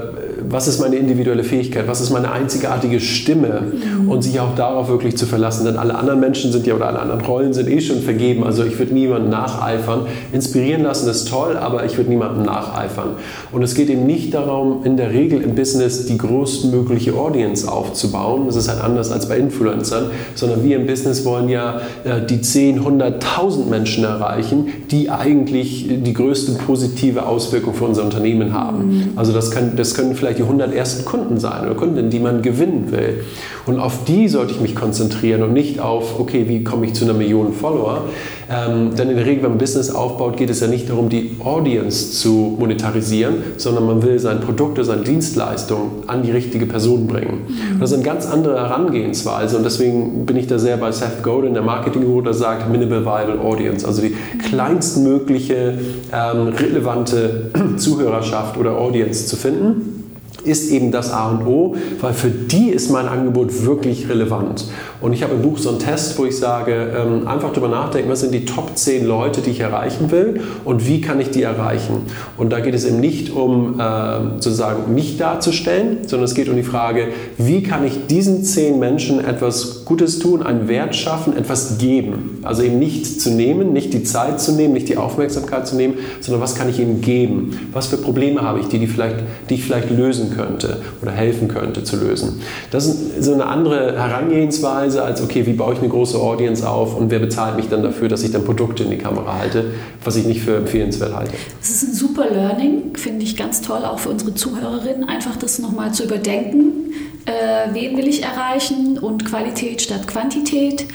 [0.47, 4.10] was ist meine individuelle Fähigkeit, was ist meine einzigartige Stimme mhm.
[4.10, 5.65] und sich auch darauf wirklich zu verlassen.
[5.65, 8.43] Denn alle anderen Menschen sind ja oder alle anderen Rollen sind eh schon vergeben.
[8.43, 10.08] Also ich würde niemanden nacheifern.
[10.32, 13.12] Inspirieren lassen ist toll, aber ich würde niemanden nacheifern.
[13.52, 18.45] Und es geht eben nicht darum, in der Regel im Business die größtmögliche Audience aufzubauen.
[18.45, 22.41] Das ist halt anders als bei Influencern, sondern wir im Business wollen ja äh, die
[22.41, 28.88] 10, 100.000 Menschen erreichen, die eigentlich die größte positive Auswirkung für unser Unternehmen haben.
[28.88, 29.04] Mhm.
[29.15, 32.20] Also das, kann, das können vielleicht vielleicht die 100 ersten Kunden sein oder Kundinnen, die
[32.20, 33.24] man gewinnen will.
[33.65, 37.06] Und auf die sollte ich mich konzentrieren und nicht auf, okay, wie komme ich zu
[37.06, 38.06] einer Million Follower.
[38.50, 41.36] Ähm, denn in der Regel, wenn man Business aufbaut, geht es ja nicht darum, die
[41.44, 47.06] Audience zu monetarisieren, sondern man will sein Produkt oder seine Dienstleistung an die richtige Person
[47.06, 47.46] bringen.
[47.48, 47.80] Mhm.
[47.80, 51.54] Das ist eine ganz andere Herangehensweise und deswegen bin ich da sehr bei Seth Godin,
[51.54, 54.15] der Marketing-Guru, der sagt Minimal Viable Audience, also die
[54.50, 55.78] kleinstmögliche
[56.12, 59.99] ähm, relevante Zuhörerschaft oder Audience zu finden
[60.43, 64.65] ist eben das A und O, weil für die ist mein Angebot wirklich relevant.
[65.02, 68.10] Und ich habe im Buch so einen Test, wo ich sage, ähm, einfach darüber nachdenken,
[68.10, 71.43] was sind die Top 10 Leute, die ich erreichen will und wie kann ich die
[71.43, 72.06] erreichen.
[72.38, 76.56] Und da geht es eben nicht um äh, sozusagen mich darzustellen, sondern es geht um
[76.56, 81.80] die Frage, wie kann ich diesen 10 Menschen etwas Gutes tun, einen Wert schaffen, etwas
[81.80, 82.41] geben.
[82.43, 85.95] Also eben nichts zu nehmen, nicht die Zeit zu nehmen, nicht die Aufmerksamkeit zu nehmen,
[86.21, 87.69] sondern was kann ich ihnen geben?
[87.73, 89.15] Was für Probleme habe ich, die, die, vielleicht,
[89.49, 92.39] die ich vielleicht lösen könnte oder helfen könnte zu lösen.
[92.69, 96.95] Das ist so eine andere Herangehensweise als, okay, wie baue ich eine große Audience auf
[96.95, 99.71] und wer bezahlt mich dann dafür, dass ich dann Produkte in die Kamera halte,
[100.04, 101.32] was ich nicht für empfehlenswert halte.
[101.60, 105.58] Das ist ein super Learning, finde ich ganz toll, auch für unsere Zuhörerinnen, einfach das
[105.58, 106.93] nochmal zu überdenken.
[107.25, 110.86] Äh, wen will ich erreichen und Qualität statt Quantität.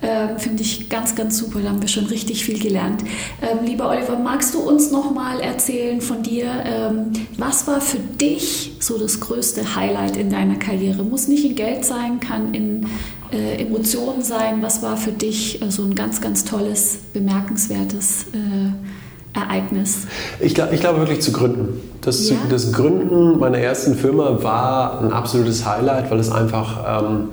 [0.00, 1.60] Äh, Finde ich ganz, ganz super.
[1.60, 3.02] Da haben wir schon richtig viel gelernt.
[3.40, 7.98] Ähm, lieber Oliver, magst du uns noch mal erzählen von dir, ähm, was war für
[7.98, 11.04] dich so das größte Highlight in deiner Karriere?
[11.04, 12.86] Muss nicht in Geld sein, kann in
[13.32, 14.62] äh, Emotionen sein.
[14.62, 19.03] Was war für dich äh, so ein ganz, ganz tolles, bemerkenswertes äh,
[19.34, 20.06] Ereignis?
[20.40, 21.80] Ich, glaub, ich glaube wirklich zu gründen.
[22.00, 22.36] Das, ja?
[22.48, 27.28] das Gründen meiner ersten Firma war ein absolutes Highlight, weil es einfach ähm,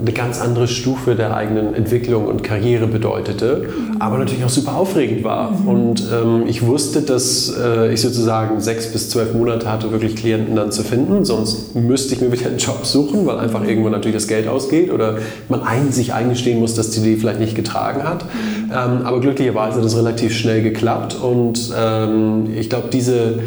[0.00, 4.00] eine ganz andere Stufe der eigenen Entwicklung und Karriere bedeutete, mhm.
[4.00, 5.50] aber natürlich auch super aufregend war.
[5.50, 5.68] Mhm.
[5.68, 10.56] Und ähm, ich wusste, dass äh, ich sozusagen sechs bis zwölf Monate hatte, wirklich Klienten
[10.56, 11.26] dann zu finden.
[11.26, 14.90] Sonst müsste ich mir wieder einen Job suchen, weil einfach irgendwann natürlich das Geld ausgeht
[14.90, 15.18] oder
[15.50, 18.24] man ein, sich eingestehen muss, dass die Idee vielleicht nicht getragen hat.
[18.24, 18.70] Mhm.
[18.70, 23.40] Ähm, aber glücklicherweise hat es relativ schnell geklappt und ähm, ich glaube, diese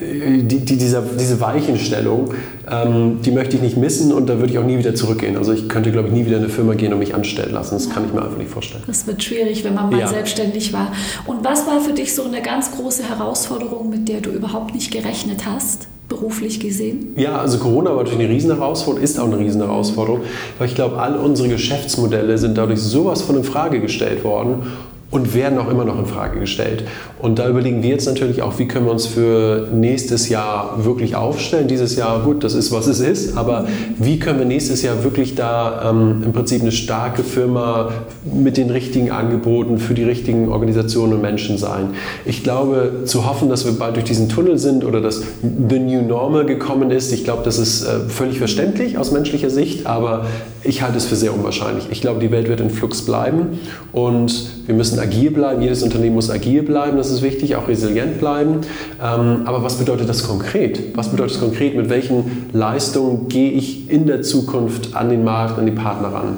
[0.00, 2.34] die, die, dieser, diese Weichenstellung,
[2.70, 5.36] ähm, die möchte ich nicht missen und da würde ich auch nie wieder zurückgehen.
[5.36, 7.74] Also ich könnte, glaube ich, nie wieder in eine Firma gehen und mich anstellen lassen.
[7.74, 8.82] Das kann ich mir einfach nicht vorstellen.
[8.86, 10.06] Das wird schwierig, wenn man mal ja.
[10.06, 10.92] selbstständig war.
[11.26, 14.90] Und was war für dich so eine ganz große Herausforderung, mit der du überhaupt nicht
[14.90, 15.88] gerechnet hast?
[16.08, 17.14] beruflich gesehen?
[17.16, 20.20] Ja, also Corona war natürlich eine Riesenherausforderung, ist auch eine Riesenherausforderung,
[20.56, 24.62] weil ich glaube, all unsere Geschäftsmodelle sind dadurch sowas von in Frage gestellt worden
[25.10, 26.84] und werden auch immer noch in Frage gestellt.
[27.20, 31.14] Und da überlegen wir jetzt natürlich auch, wie können wir uns für nächstes Jahr wirklich
[31.14, 31.68] aufstellen.
[31.68, 33.66] Dieses Jahr, gut, das ist, was es ist, aber
[33.98, 37.90] wie können wir nächstes Jahr wirklich da ähm, im Prinzip eine starke Firma
[38.24, 41.90] mit den richtigen Angeboten für die richtigen Organisationen und Menschen sein?
[42.24, 46.02] Ich glaube, zu hoffen, dass wir bald durch diesen Tunnel sind oder dass the new
[46.02, 50.26] normal gekommen ist, ich glaube, das ist äh, völlig verständlich aus menschlicher Sicht, aber
[50.64, 51.86] ich halte es für sehr unwahrscheinlich.
[51.90, 53.60] Ich glaube, die Welt wird in Flux bleiben
[53.92, 55.62] und wir müssen agil bleiben.
[55.62, 58.60] Jedes Unternehmen muss agil bleiben, das ist wichtig, auch resilient bleiben.
[59.02, 60.96] Ähm, aber was bedeutet das konkret?
[60.96, 61.76] Was bedeutet das konkret?
[61.76, 66.36] Mit welchen Leistungen gehe ich in der Zukunft an den Markt, an die Partner ran?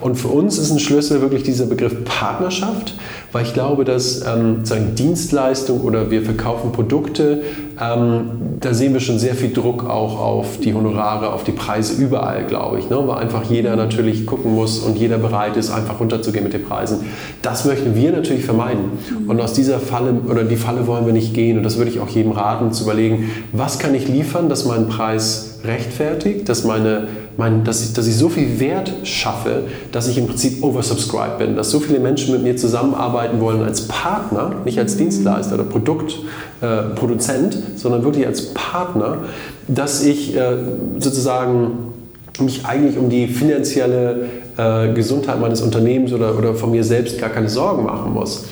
[0.00, 2.94] Und für uns ist ein Schlüssel wirklich dieser Begriff Partnerschaft,
[3.36, 7.42] weil ich glaube, dass ähm, sagen Dienstleistung oder wir verkaufen Produkte,
[7.78, 12.02] ähm, da sehen wir schon sehr viel Druck auch auf die Honorare, auf die Preise
[12.02, 12.96] überall, glaube ich, ne?
[13.06, 17.00] weil einfach jeder natürlich gucken muss und jeder bereit ist, einfach runterzugehen mit den Preisen.
[17.42, 18.92] Das möchten wir natürlich vermeiden.
[19.28, 21.58] Und aus dieser Falle oder die Falle wollen wir nicht gehen.
[21.58, 24.88] Und das würde ich auch jedem raten, zu überlegen, was kann ich liefern, dass mein
[24.88, 30.18] Preis rechtfertigt, dass meine mein, dass, ich, dass ich so viel Wert schaffe, dass ich
[30.18, 34.78] im Prinzip oversubscribed bin, dass so viele Menschen mit mir zusammenarbeiten wollen als Partner, nicht
[34.78, 39.18] als Dienstleister oder Produktproduzent, äh, sondern wirklich als Partner,
[39.68, 40.56] dass ich äh,
[40.98, 41.92] sozusagen
[42.40, 47.30] mich eigentlich um die finanzielle äh, Gesundheit meines Unternehmens oder, oder von mir selbst gar
[47.30, 48.46] keine Sorgen machen muss.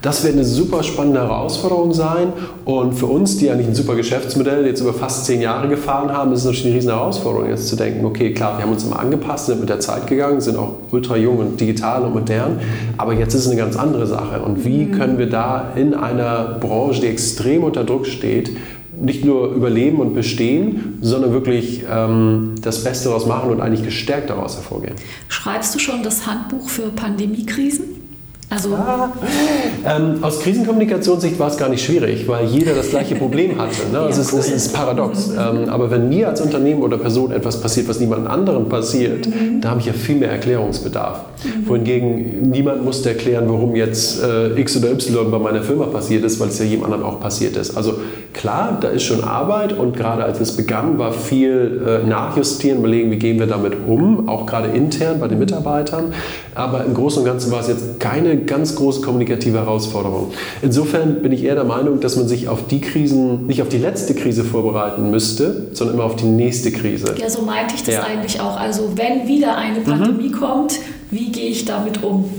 [0.00, 2.32] Das wird eine super spannende Herausforderung sein
[2.64, 6.32] und für uns, die eigentlich ein super Geschäftsmodell jetzt über fast zehn Jahre gefahren haben,
[6.32, 9.00] ist es natürlich eine riesen Herausforderung jetzt zu denken, okay, klar, wir haben uns immer
[9.00, 12.60] angepasst, sind mit der Zeit gegangen, sind auch ultra jung und digital und modern,
[12.96, 14.92] aber jetzt ist es eine ganz andere Sache und wie mhm.
[14.92, 18.50] können wir da in einer Branche, die extrem unter Druck steht,
[19.00, 24.30] nicht nur überleben und bestehen, sondern wirklich ähm, das Beste daraus machen und eigentlich gestärkt
[24.30, 24.94] daraus hervorgehen.
[25.28, 27.97] Schreibst du schon das Handbuch für Pandemiekrisen?
[28.50, 29.12] Also ah,
[29.84, 33.90] ähm, aus Krisenkommunikationssicht war es gar nicht schwierig, weil jeder das gleiche Problem hatte.
[33.92, 33.98] Ne?
[34.08, 34.40] Also ja, es, cool.
[34.40, 35.28] ist, es, ist, paradox.
[35.28, 39.60] Ähm, aber wenn mir als Unternehmen oder Person etwas passiert, was niemand anderem passiert, mhm.
[39.60, 41.20] da habe ich ja viel mehr Erklärungsbedarf.
[41.44, 41.68] Mhm.
[41.68, 46.40] Wohingegen niemand musste erklären, warum jetzt äh, X oder Y bei meiner Firma passiert ist,
[46.40, 47.76] weil es ja jedem anderen auch passiert ist.
[47.76, 47.94] Also
[48.32, 53.10] klar, da ist schon Arbeit und gerade als es begann, war viel äh, nachjustieren, überlegen,
[53.10, 56.12] wie gehen wir damit um, auch gerade intern bei den Mitarbeitern.
[56.54, 60.32] Aber im Großen und Ganzen war es jetzt keine ganz große kommunikative Herausforderung.
[60.62, 63.78] Insofern bin ich eher der Meinung, dass man sich auf die Krisen, nicht auf die
[63.78, 67.14] letzte Krise vorbereiten müsste, sondern immer auf die nächste Krise.
[67.16, 68.02] Ja, so meinte ich das ja.
[68.02, 68.58] eigentlich auch.
[68.58, 70.32] Also wenn wieder eine Pandemie mhm.
[70.32, 70.78] kommt,
[71.10, 72.30] wie gehe ich damit um?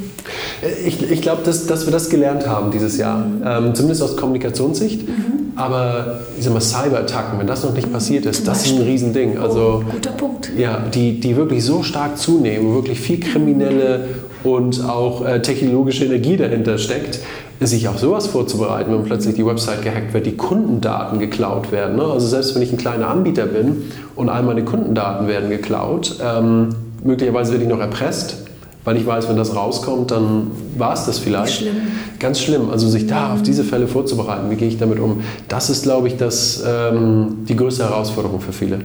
[0.85, 3.43] Ich, ich glaube, dass, dass wir das gelernt haben dieses Jahr, mhm.
[3.45, 5.07] ähm, zumindest aus Kommunikationssicht.
[5.07, 5.39] Mhm.
[5.55, 7.93] Aber ich sag mal, Cyberattacken, wenn das noch nicht mhm.
[7.93, 9.37] passiert ist, das ist ein Riesending.
[9.37, 10.51] Also, oh, guter Punkt.
[10.57, 14.05] Ja, die, die wirklich so stark zunehmen, wirklich viel kriminelle
[14.43, 17.19] und auch äh, technologische Energie dahinter steckt,
[17.59, 21.97] sich auf sowas vorzubereiten, wenn plötzlich die Website gehackt wird, die Kundendaten geklaut werden.
[21.97, 22.03] Ne?
[22.03, 26.69] Also selbst wenn ich ein kleiner Anbieter bin und all meine Kundendaten werden geklaut, ähm,
[27.03, 28.45] möglicherweise werde ich noch erpresst,
[28.89, 31.59] weil ich weiß, wenn das rauskommt, dann war es das vielleicht.
[31.59, 31.75] Schlimm.
[32.17, 32.71] Ganz schlimm.
[32.71, 36.07] Also sich da auf diese Fälle vorzubereiten, wie gehe ich damit um, das ist, glaube
[36.07, 38.79] ich, das, ähm, die größte Herausforderung für viele.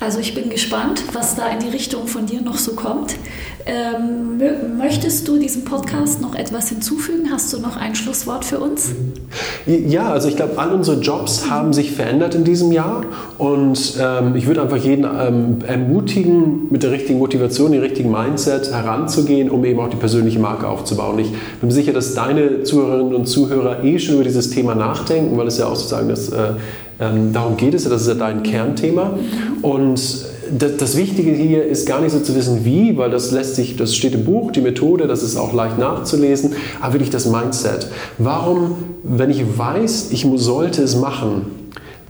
[0.00, 3.16] Also ich bin gespannt, was da in die Richtung von dir noch so kommt.
[3.66, 7.30] Ähm, möchtest du diesem Podcast noch etwas hinzufügen?
[7.32, 8.92] Hast du noch ein Schlusswort für uns?
[9.66, 13.04] Ja, also ich glaube, all unsere Jobs haben sich verändert in diesem Jahr
[13.38, 18.72] und ähm, ich würde einfach jeden ähm, ermutigen, mit der richtigen Motivation, dem richtigen Mindset
[18.72, 21.18] heranzugehen, um eben auch die persönliche Marke aufzubauen.
[21.18, 25.48] Ich bin sicher, dass deine Zuhörerinnen und Zuhörer eh schon über dieses Thema nachdenken, weil
[25.48, 26.52] es ja auch sozusagen das äh,
[27.00, 29.18] ähm, darum geht es ja, das ist ja dein Kernthema.
[29.62, 30.00] Und
[30.50, 33.76] das, das, Wichtige hier ist gar nicht so zu wissen, wie, weil das lässt sich,
[33.76, 37.88] das steht im Buch, die Methode, das ist auch leicht nachzulesen, aber wirklich das Mindset.
[38.16, 41.42] Warum, wenn ich weiß, ich sollte es machen,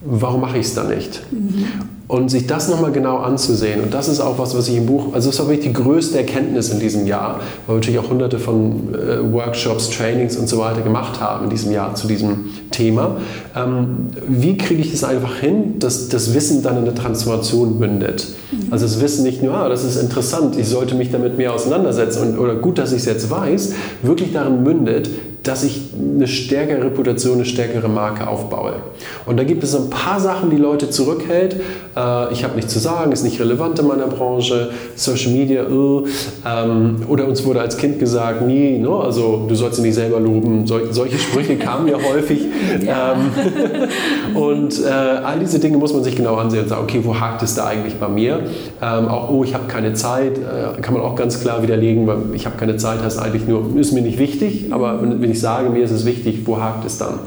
[0.03, 1.21] warum mache ich es dann nicht?
[1.31, 1.98] Mhm.
[2.09, 3.83] Und sich das nochmal genau anzusehen.
[3.83, 6.17] Und das ist auch was, was ich im Buch, also das war wirklich die größte
[6.17, 10.57] Erkenntnis in diesem Jahr, weil wir natürlich auch hunderte von äh, Workshops, Trainings und so
[10.57, 13.19] weiter gemacht haben in diesem Jahr zu diesem Thema.
[13.55, 18.27] Ähm, wie kriege ich es einfach hin, dass das Wissen dann in eine Transformation mündet?
[18.53, 18.73] Mhm.
[18.73, 22.23] Also das Wissen nicht nur, ah, das ist interessant, ich sollte mich damit mehr auseinandersetzen
[22.23, 25.11] und, oder gut, dass ich es jetzt weiß, wirklich darin mündet,
[25.43, 28.75] dass ich eine stärkere Reputation, eine stärkere Marke aufbaue.
[29.27, 31.57] Und da gibt es ein paar Sachen, die Leute zurückhält.
[31.97, 36.07] Äh, ich habe nichts zu sagen, ist nicht relevant in meiner Branche, Social Media, uh,
[36.47, 40.21] ähm, oder uns wurde als Kind gesagt, nie, ne, also du sollst dich nicht selber
[40.21, 40.67] loben.
[40.67, 42.41] Sol solche Sprüche kamen ja häufig.
[42.85, 43.15] Ja.
[43.15, 47.19] Ähm, und äh, all diese Dinge muss man sich genau ansehen und sagen, okay, wo
[47.19, 48.41] hakt es da eigentlich bei mir?
[48.81, 52.19] Ähm, auch, oh, ich habe keine Zeit, äh, kann man auch ganz klar widerlegen, weil
[52.35, 55.71] ich habe keine Zeit heißt eigentlich nur, ist mir nicht wichtig, aber wenn ich sage,
[55.71, 57.21] mir ist es wichtig, wo hakt es dann?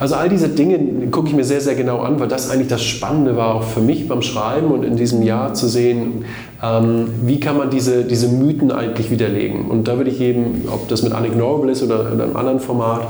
[0.00, 2.82] Also all diese Dinge gucke ich mir sehr, sehr genau an, weil das eigentlich das
[2.84, 6.24] Spannende war, auch für mich beim Schreiben und in diesem Jahr zu sehen,
[6.62, 9.66] ähm, wie kann man diese, diese Mythen eigentlich widerlegen.
[9.66, 13.02] Und da würde ich jedem, ob das mit Unignorable ist oder in einem anderen Format,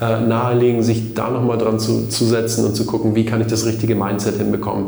[0.00, 3.46] äh, nahelegen, sich da nochmal dran zu, zu setzen und zu gucken, wie kann ich
[3.46, 4.86] das richtige Mindset hinbekommen.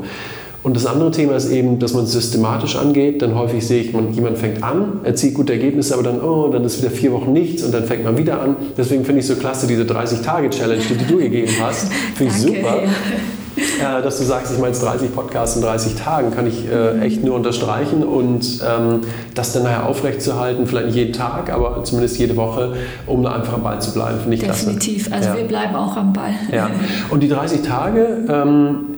[0.67, 3.23] Und das andere Thema ist eben, dass man es systematisch angeht.
[3.23, 6.65] Dann häufig sehe ich, man, jemand fängt an, erzielt gute Ergebnisse, aber dann, oh, dann
[6.65, 8.57] ist wieder vier Wochen nichts und dann fängt man wieder an.
[8.77, 11.93] Deswegen finde ich so klasse diese 30-Tage-Challenge, die du gegeben hast.
[12.17, 12.79] Finde ich super.
[12.79, 17.23] Äh, dass du sagst, ich meine 30 Podcasts in 30 Tagen, kann ich äh, echt
[17.23, 19.03] nur unterstreichen und ähm,
[19.35, 22.75] das dann nachher aufrechtzuerhalten, vielleicht nicht jeden Tag, aber zumindest jede Woche,
[23.07, 25.17] um da einfach am Ball zu bleiben, finde ich Definitiv, klasse.
[25.17, 25.37] also ja.
[25.37, 26.35] wir bleiben auch am Ball.
[26.53, 26.69] Ja.
[27.09, 28.96] Und die 30 Tage, ähm,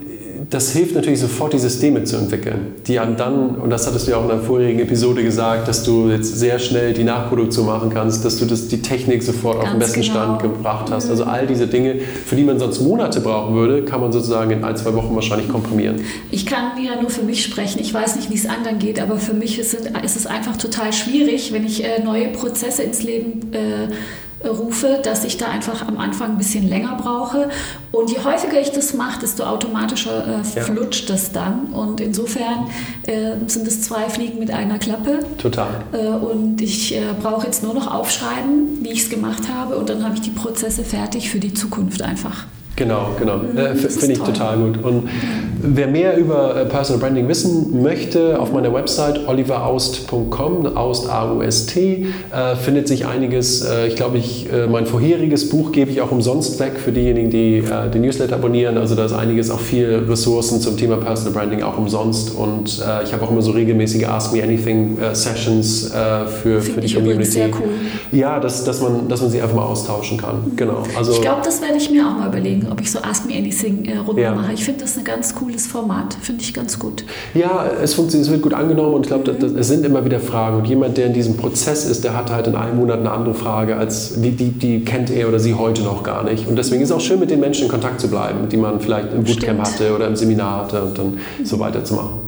[0.51, 4.13] das hilft natürlich sofort, die Systeme zu entwickeln, die einem dann, und das hattest du
[4.13, 7.91] ja auch in der vorigen Episode gesagt, dass du jetzt sehr schnell die Nachproduktion machen
[7.91, 10.13] kannst, dass du das, die Technik sofort Ganz auf den besten genau.
[10.13, 11.11] Stand gebracht hast.
[11.11, 14.65] Also all diese Dinge, für die man sonst Monate brauchen würde, kann man sozusagen in
[14.65, 16.01] ein, zwei Wochen wahrscheinlich komprimieren.
[16.31, 17.81] Ich kann ja nur für mich sprechen.
[17.81, 21.53] Ich weiß nicht, wie es anderen geht, aber für mich ist es, einfach total schwierig,
[21.53, 23.89] wenn ich äh, neue Prozesse ins Leben äh,
[24.46, 27.48] rufe, dass ich da einfach am Anfang ein bisschen länger brauche.
[27.92, 30.62] Und je häufiger ich das mache, desto automatischer äh, ja.
[30.62, 31.66] flutscht das dann.
[31.66, 32.68] Und insofern
[33.07, 35.20] äh, sind es zwei Fliegen mit einer Klappe.
[35.38, 35.83] Total.
[35.92, 39.77] Äh, und ich äh, brauche jetzt nur noch aufschreiben, wie ich es gemacht habe.
[39.77, 42.46] Und dann habe ich die Prozesse fertig für die Zukunft einfach.
[42.79, 43.38] Genau, genau.
[43.38, 44.29] Mhm, äh, Finde ich toll.
[44.29, 44.85] total gut.
[44.85, 45.09] Und
[45.61, 52.55] wer mehr über äh, Personal Branding wissen möchte, auf meiner Website oliveraust.com, Aust A-U-S-T, äh,
[52.55, 53.64] findet sich einiges.
[53.64, 57.31] Äh, ich glaube, ich, äh, mein vorheriges Buch gebe ich auch umsonst weg für diejenigen,
[57.31, 58.79] die äh, den Newsletter abonnieren.
[58.79, 62.33] Also da ist einiges, auch viel Ressourcen zum Thema Personal Branding auch umsonst.
[62.37, 65.91] Und ich habe auch immer so regelmäßige Ask Me Anything Sessions
[66.43, 67.25] für, für die Community.
[67.25, 67.71] Sehr cool.
[68.12, 70.53] Ja, dass, dass, man, dass man sie einfach mal austauschen kann.
[70.57, 70.83] Genau.
[70.97, 73.35] Also, ich glaube, das werde ich mir auch mal überlegen ob ich so Ask Me
[73.37, 74.35] Anything äh, ja.
[74.35, 74.53] mache.
[74.53, 77.05] Ich finde das ein ganz cooles Format, finde ich ganz gut.
[77.35, 79.57] Ja, es, funktioniert, es wird gut angenommen und ich glaube, mhm.
[79.57, 80.59] es sind immer wieder Fragen.
[80.59, 83.35] Und jemand, der in diesem Prozess ist, der hat halt in einem Monat eine andere
[83.35, 86.49] Frage, als die, die, die kennt er oder sie heute noch gar nicht.
[86.49, 88.81] Und deswegen ist es auch schön, mit den Menschen in Kontakt zu bleiben, die man
[88.81, 89.83] vielleicht im Bootcamp Stimmt.
[89.83, 91.45] hatte oder im Seminar hatte und dann mhm.
[91.45, 92.28] so weiterzumachen.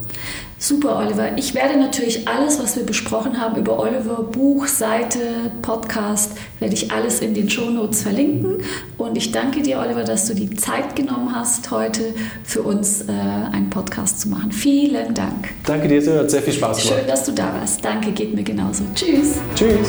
[0.63, 1.39] Super, Oliver.
[1.39, 6.93] Ich werde natürlich alles, was wir besprochen haben über Oliver, Buch, Seite, Podcast, werde ich
[6.93, 8.59] alles in den Show Notes verlinken.
[8.99, 12.13] Und ich danke dir, Oliver, dass du die Zeit genommen hast, heute
[12.45, 14.53] für uns äh, einen Podcast zu machen.
[14.53, 15.49] Vielen Dank.
[15.65, 16.99] Danke dir, es hat sehr viel Spaß gemacht.
[16.99, 17.83] Schön, dass du da warst.
[17.83, 18.85] Danke, geht mir genauso.
[18.95, 19.37] Tschüss.
[19.55, 19.89] Tschüss.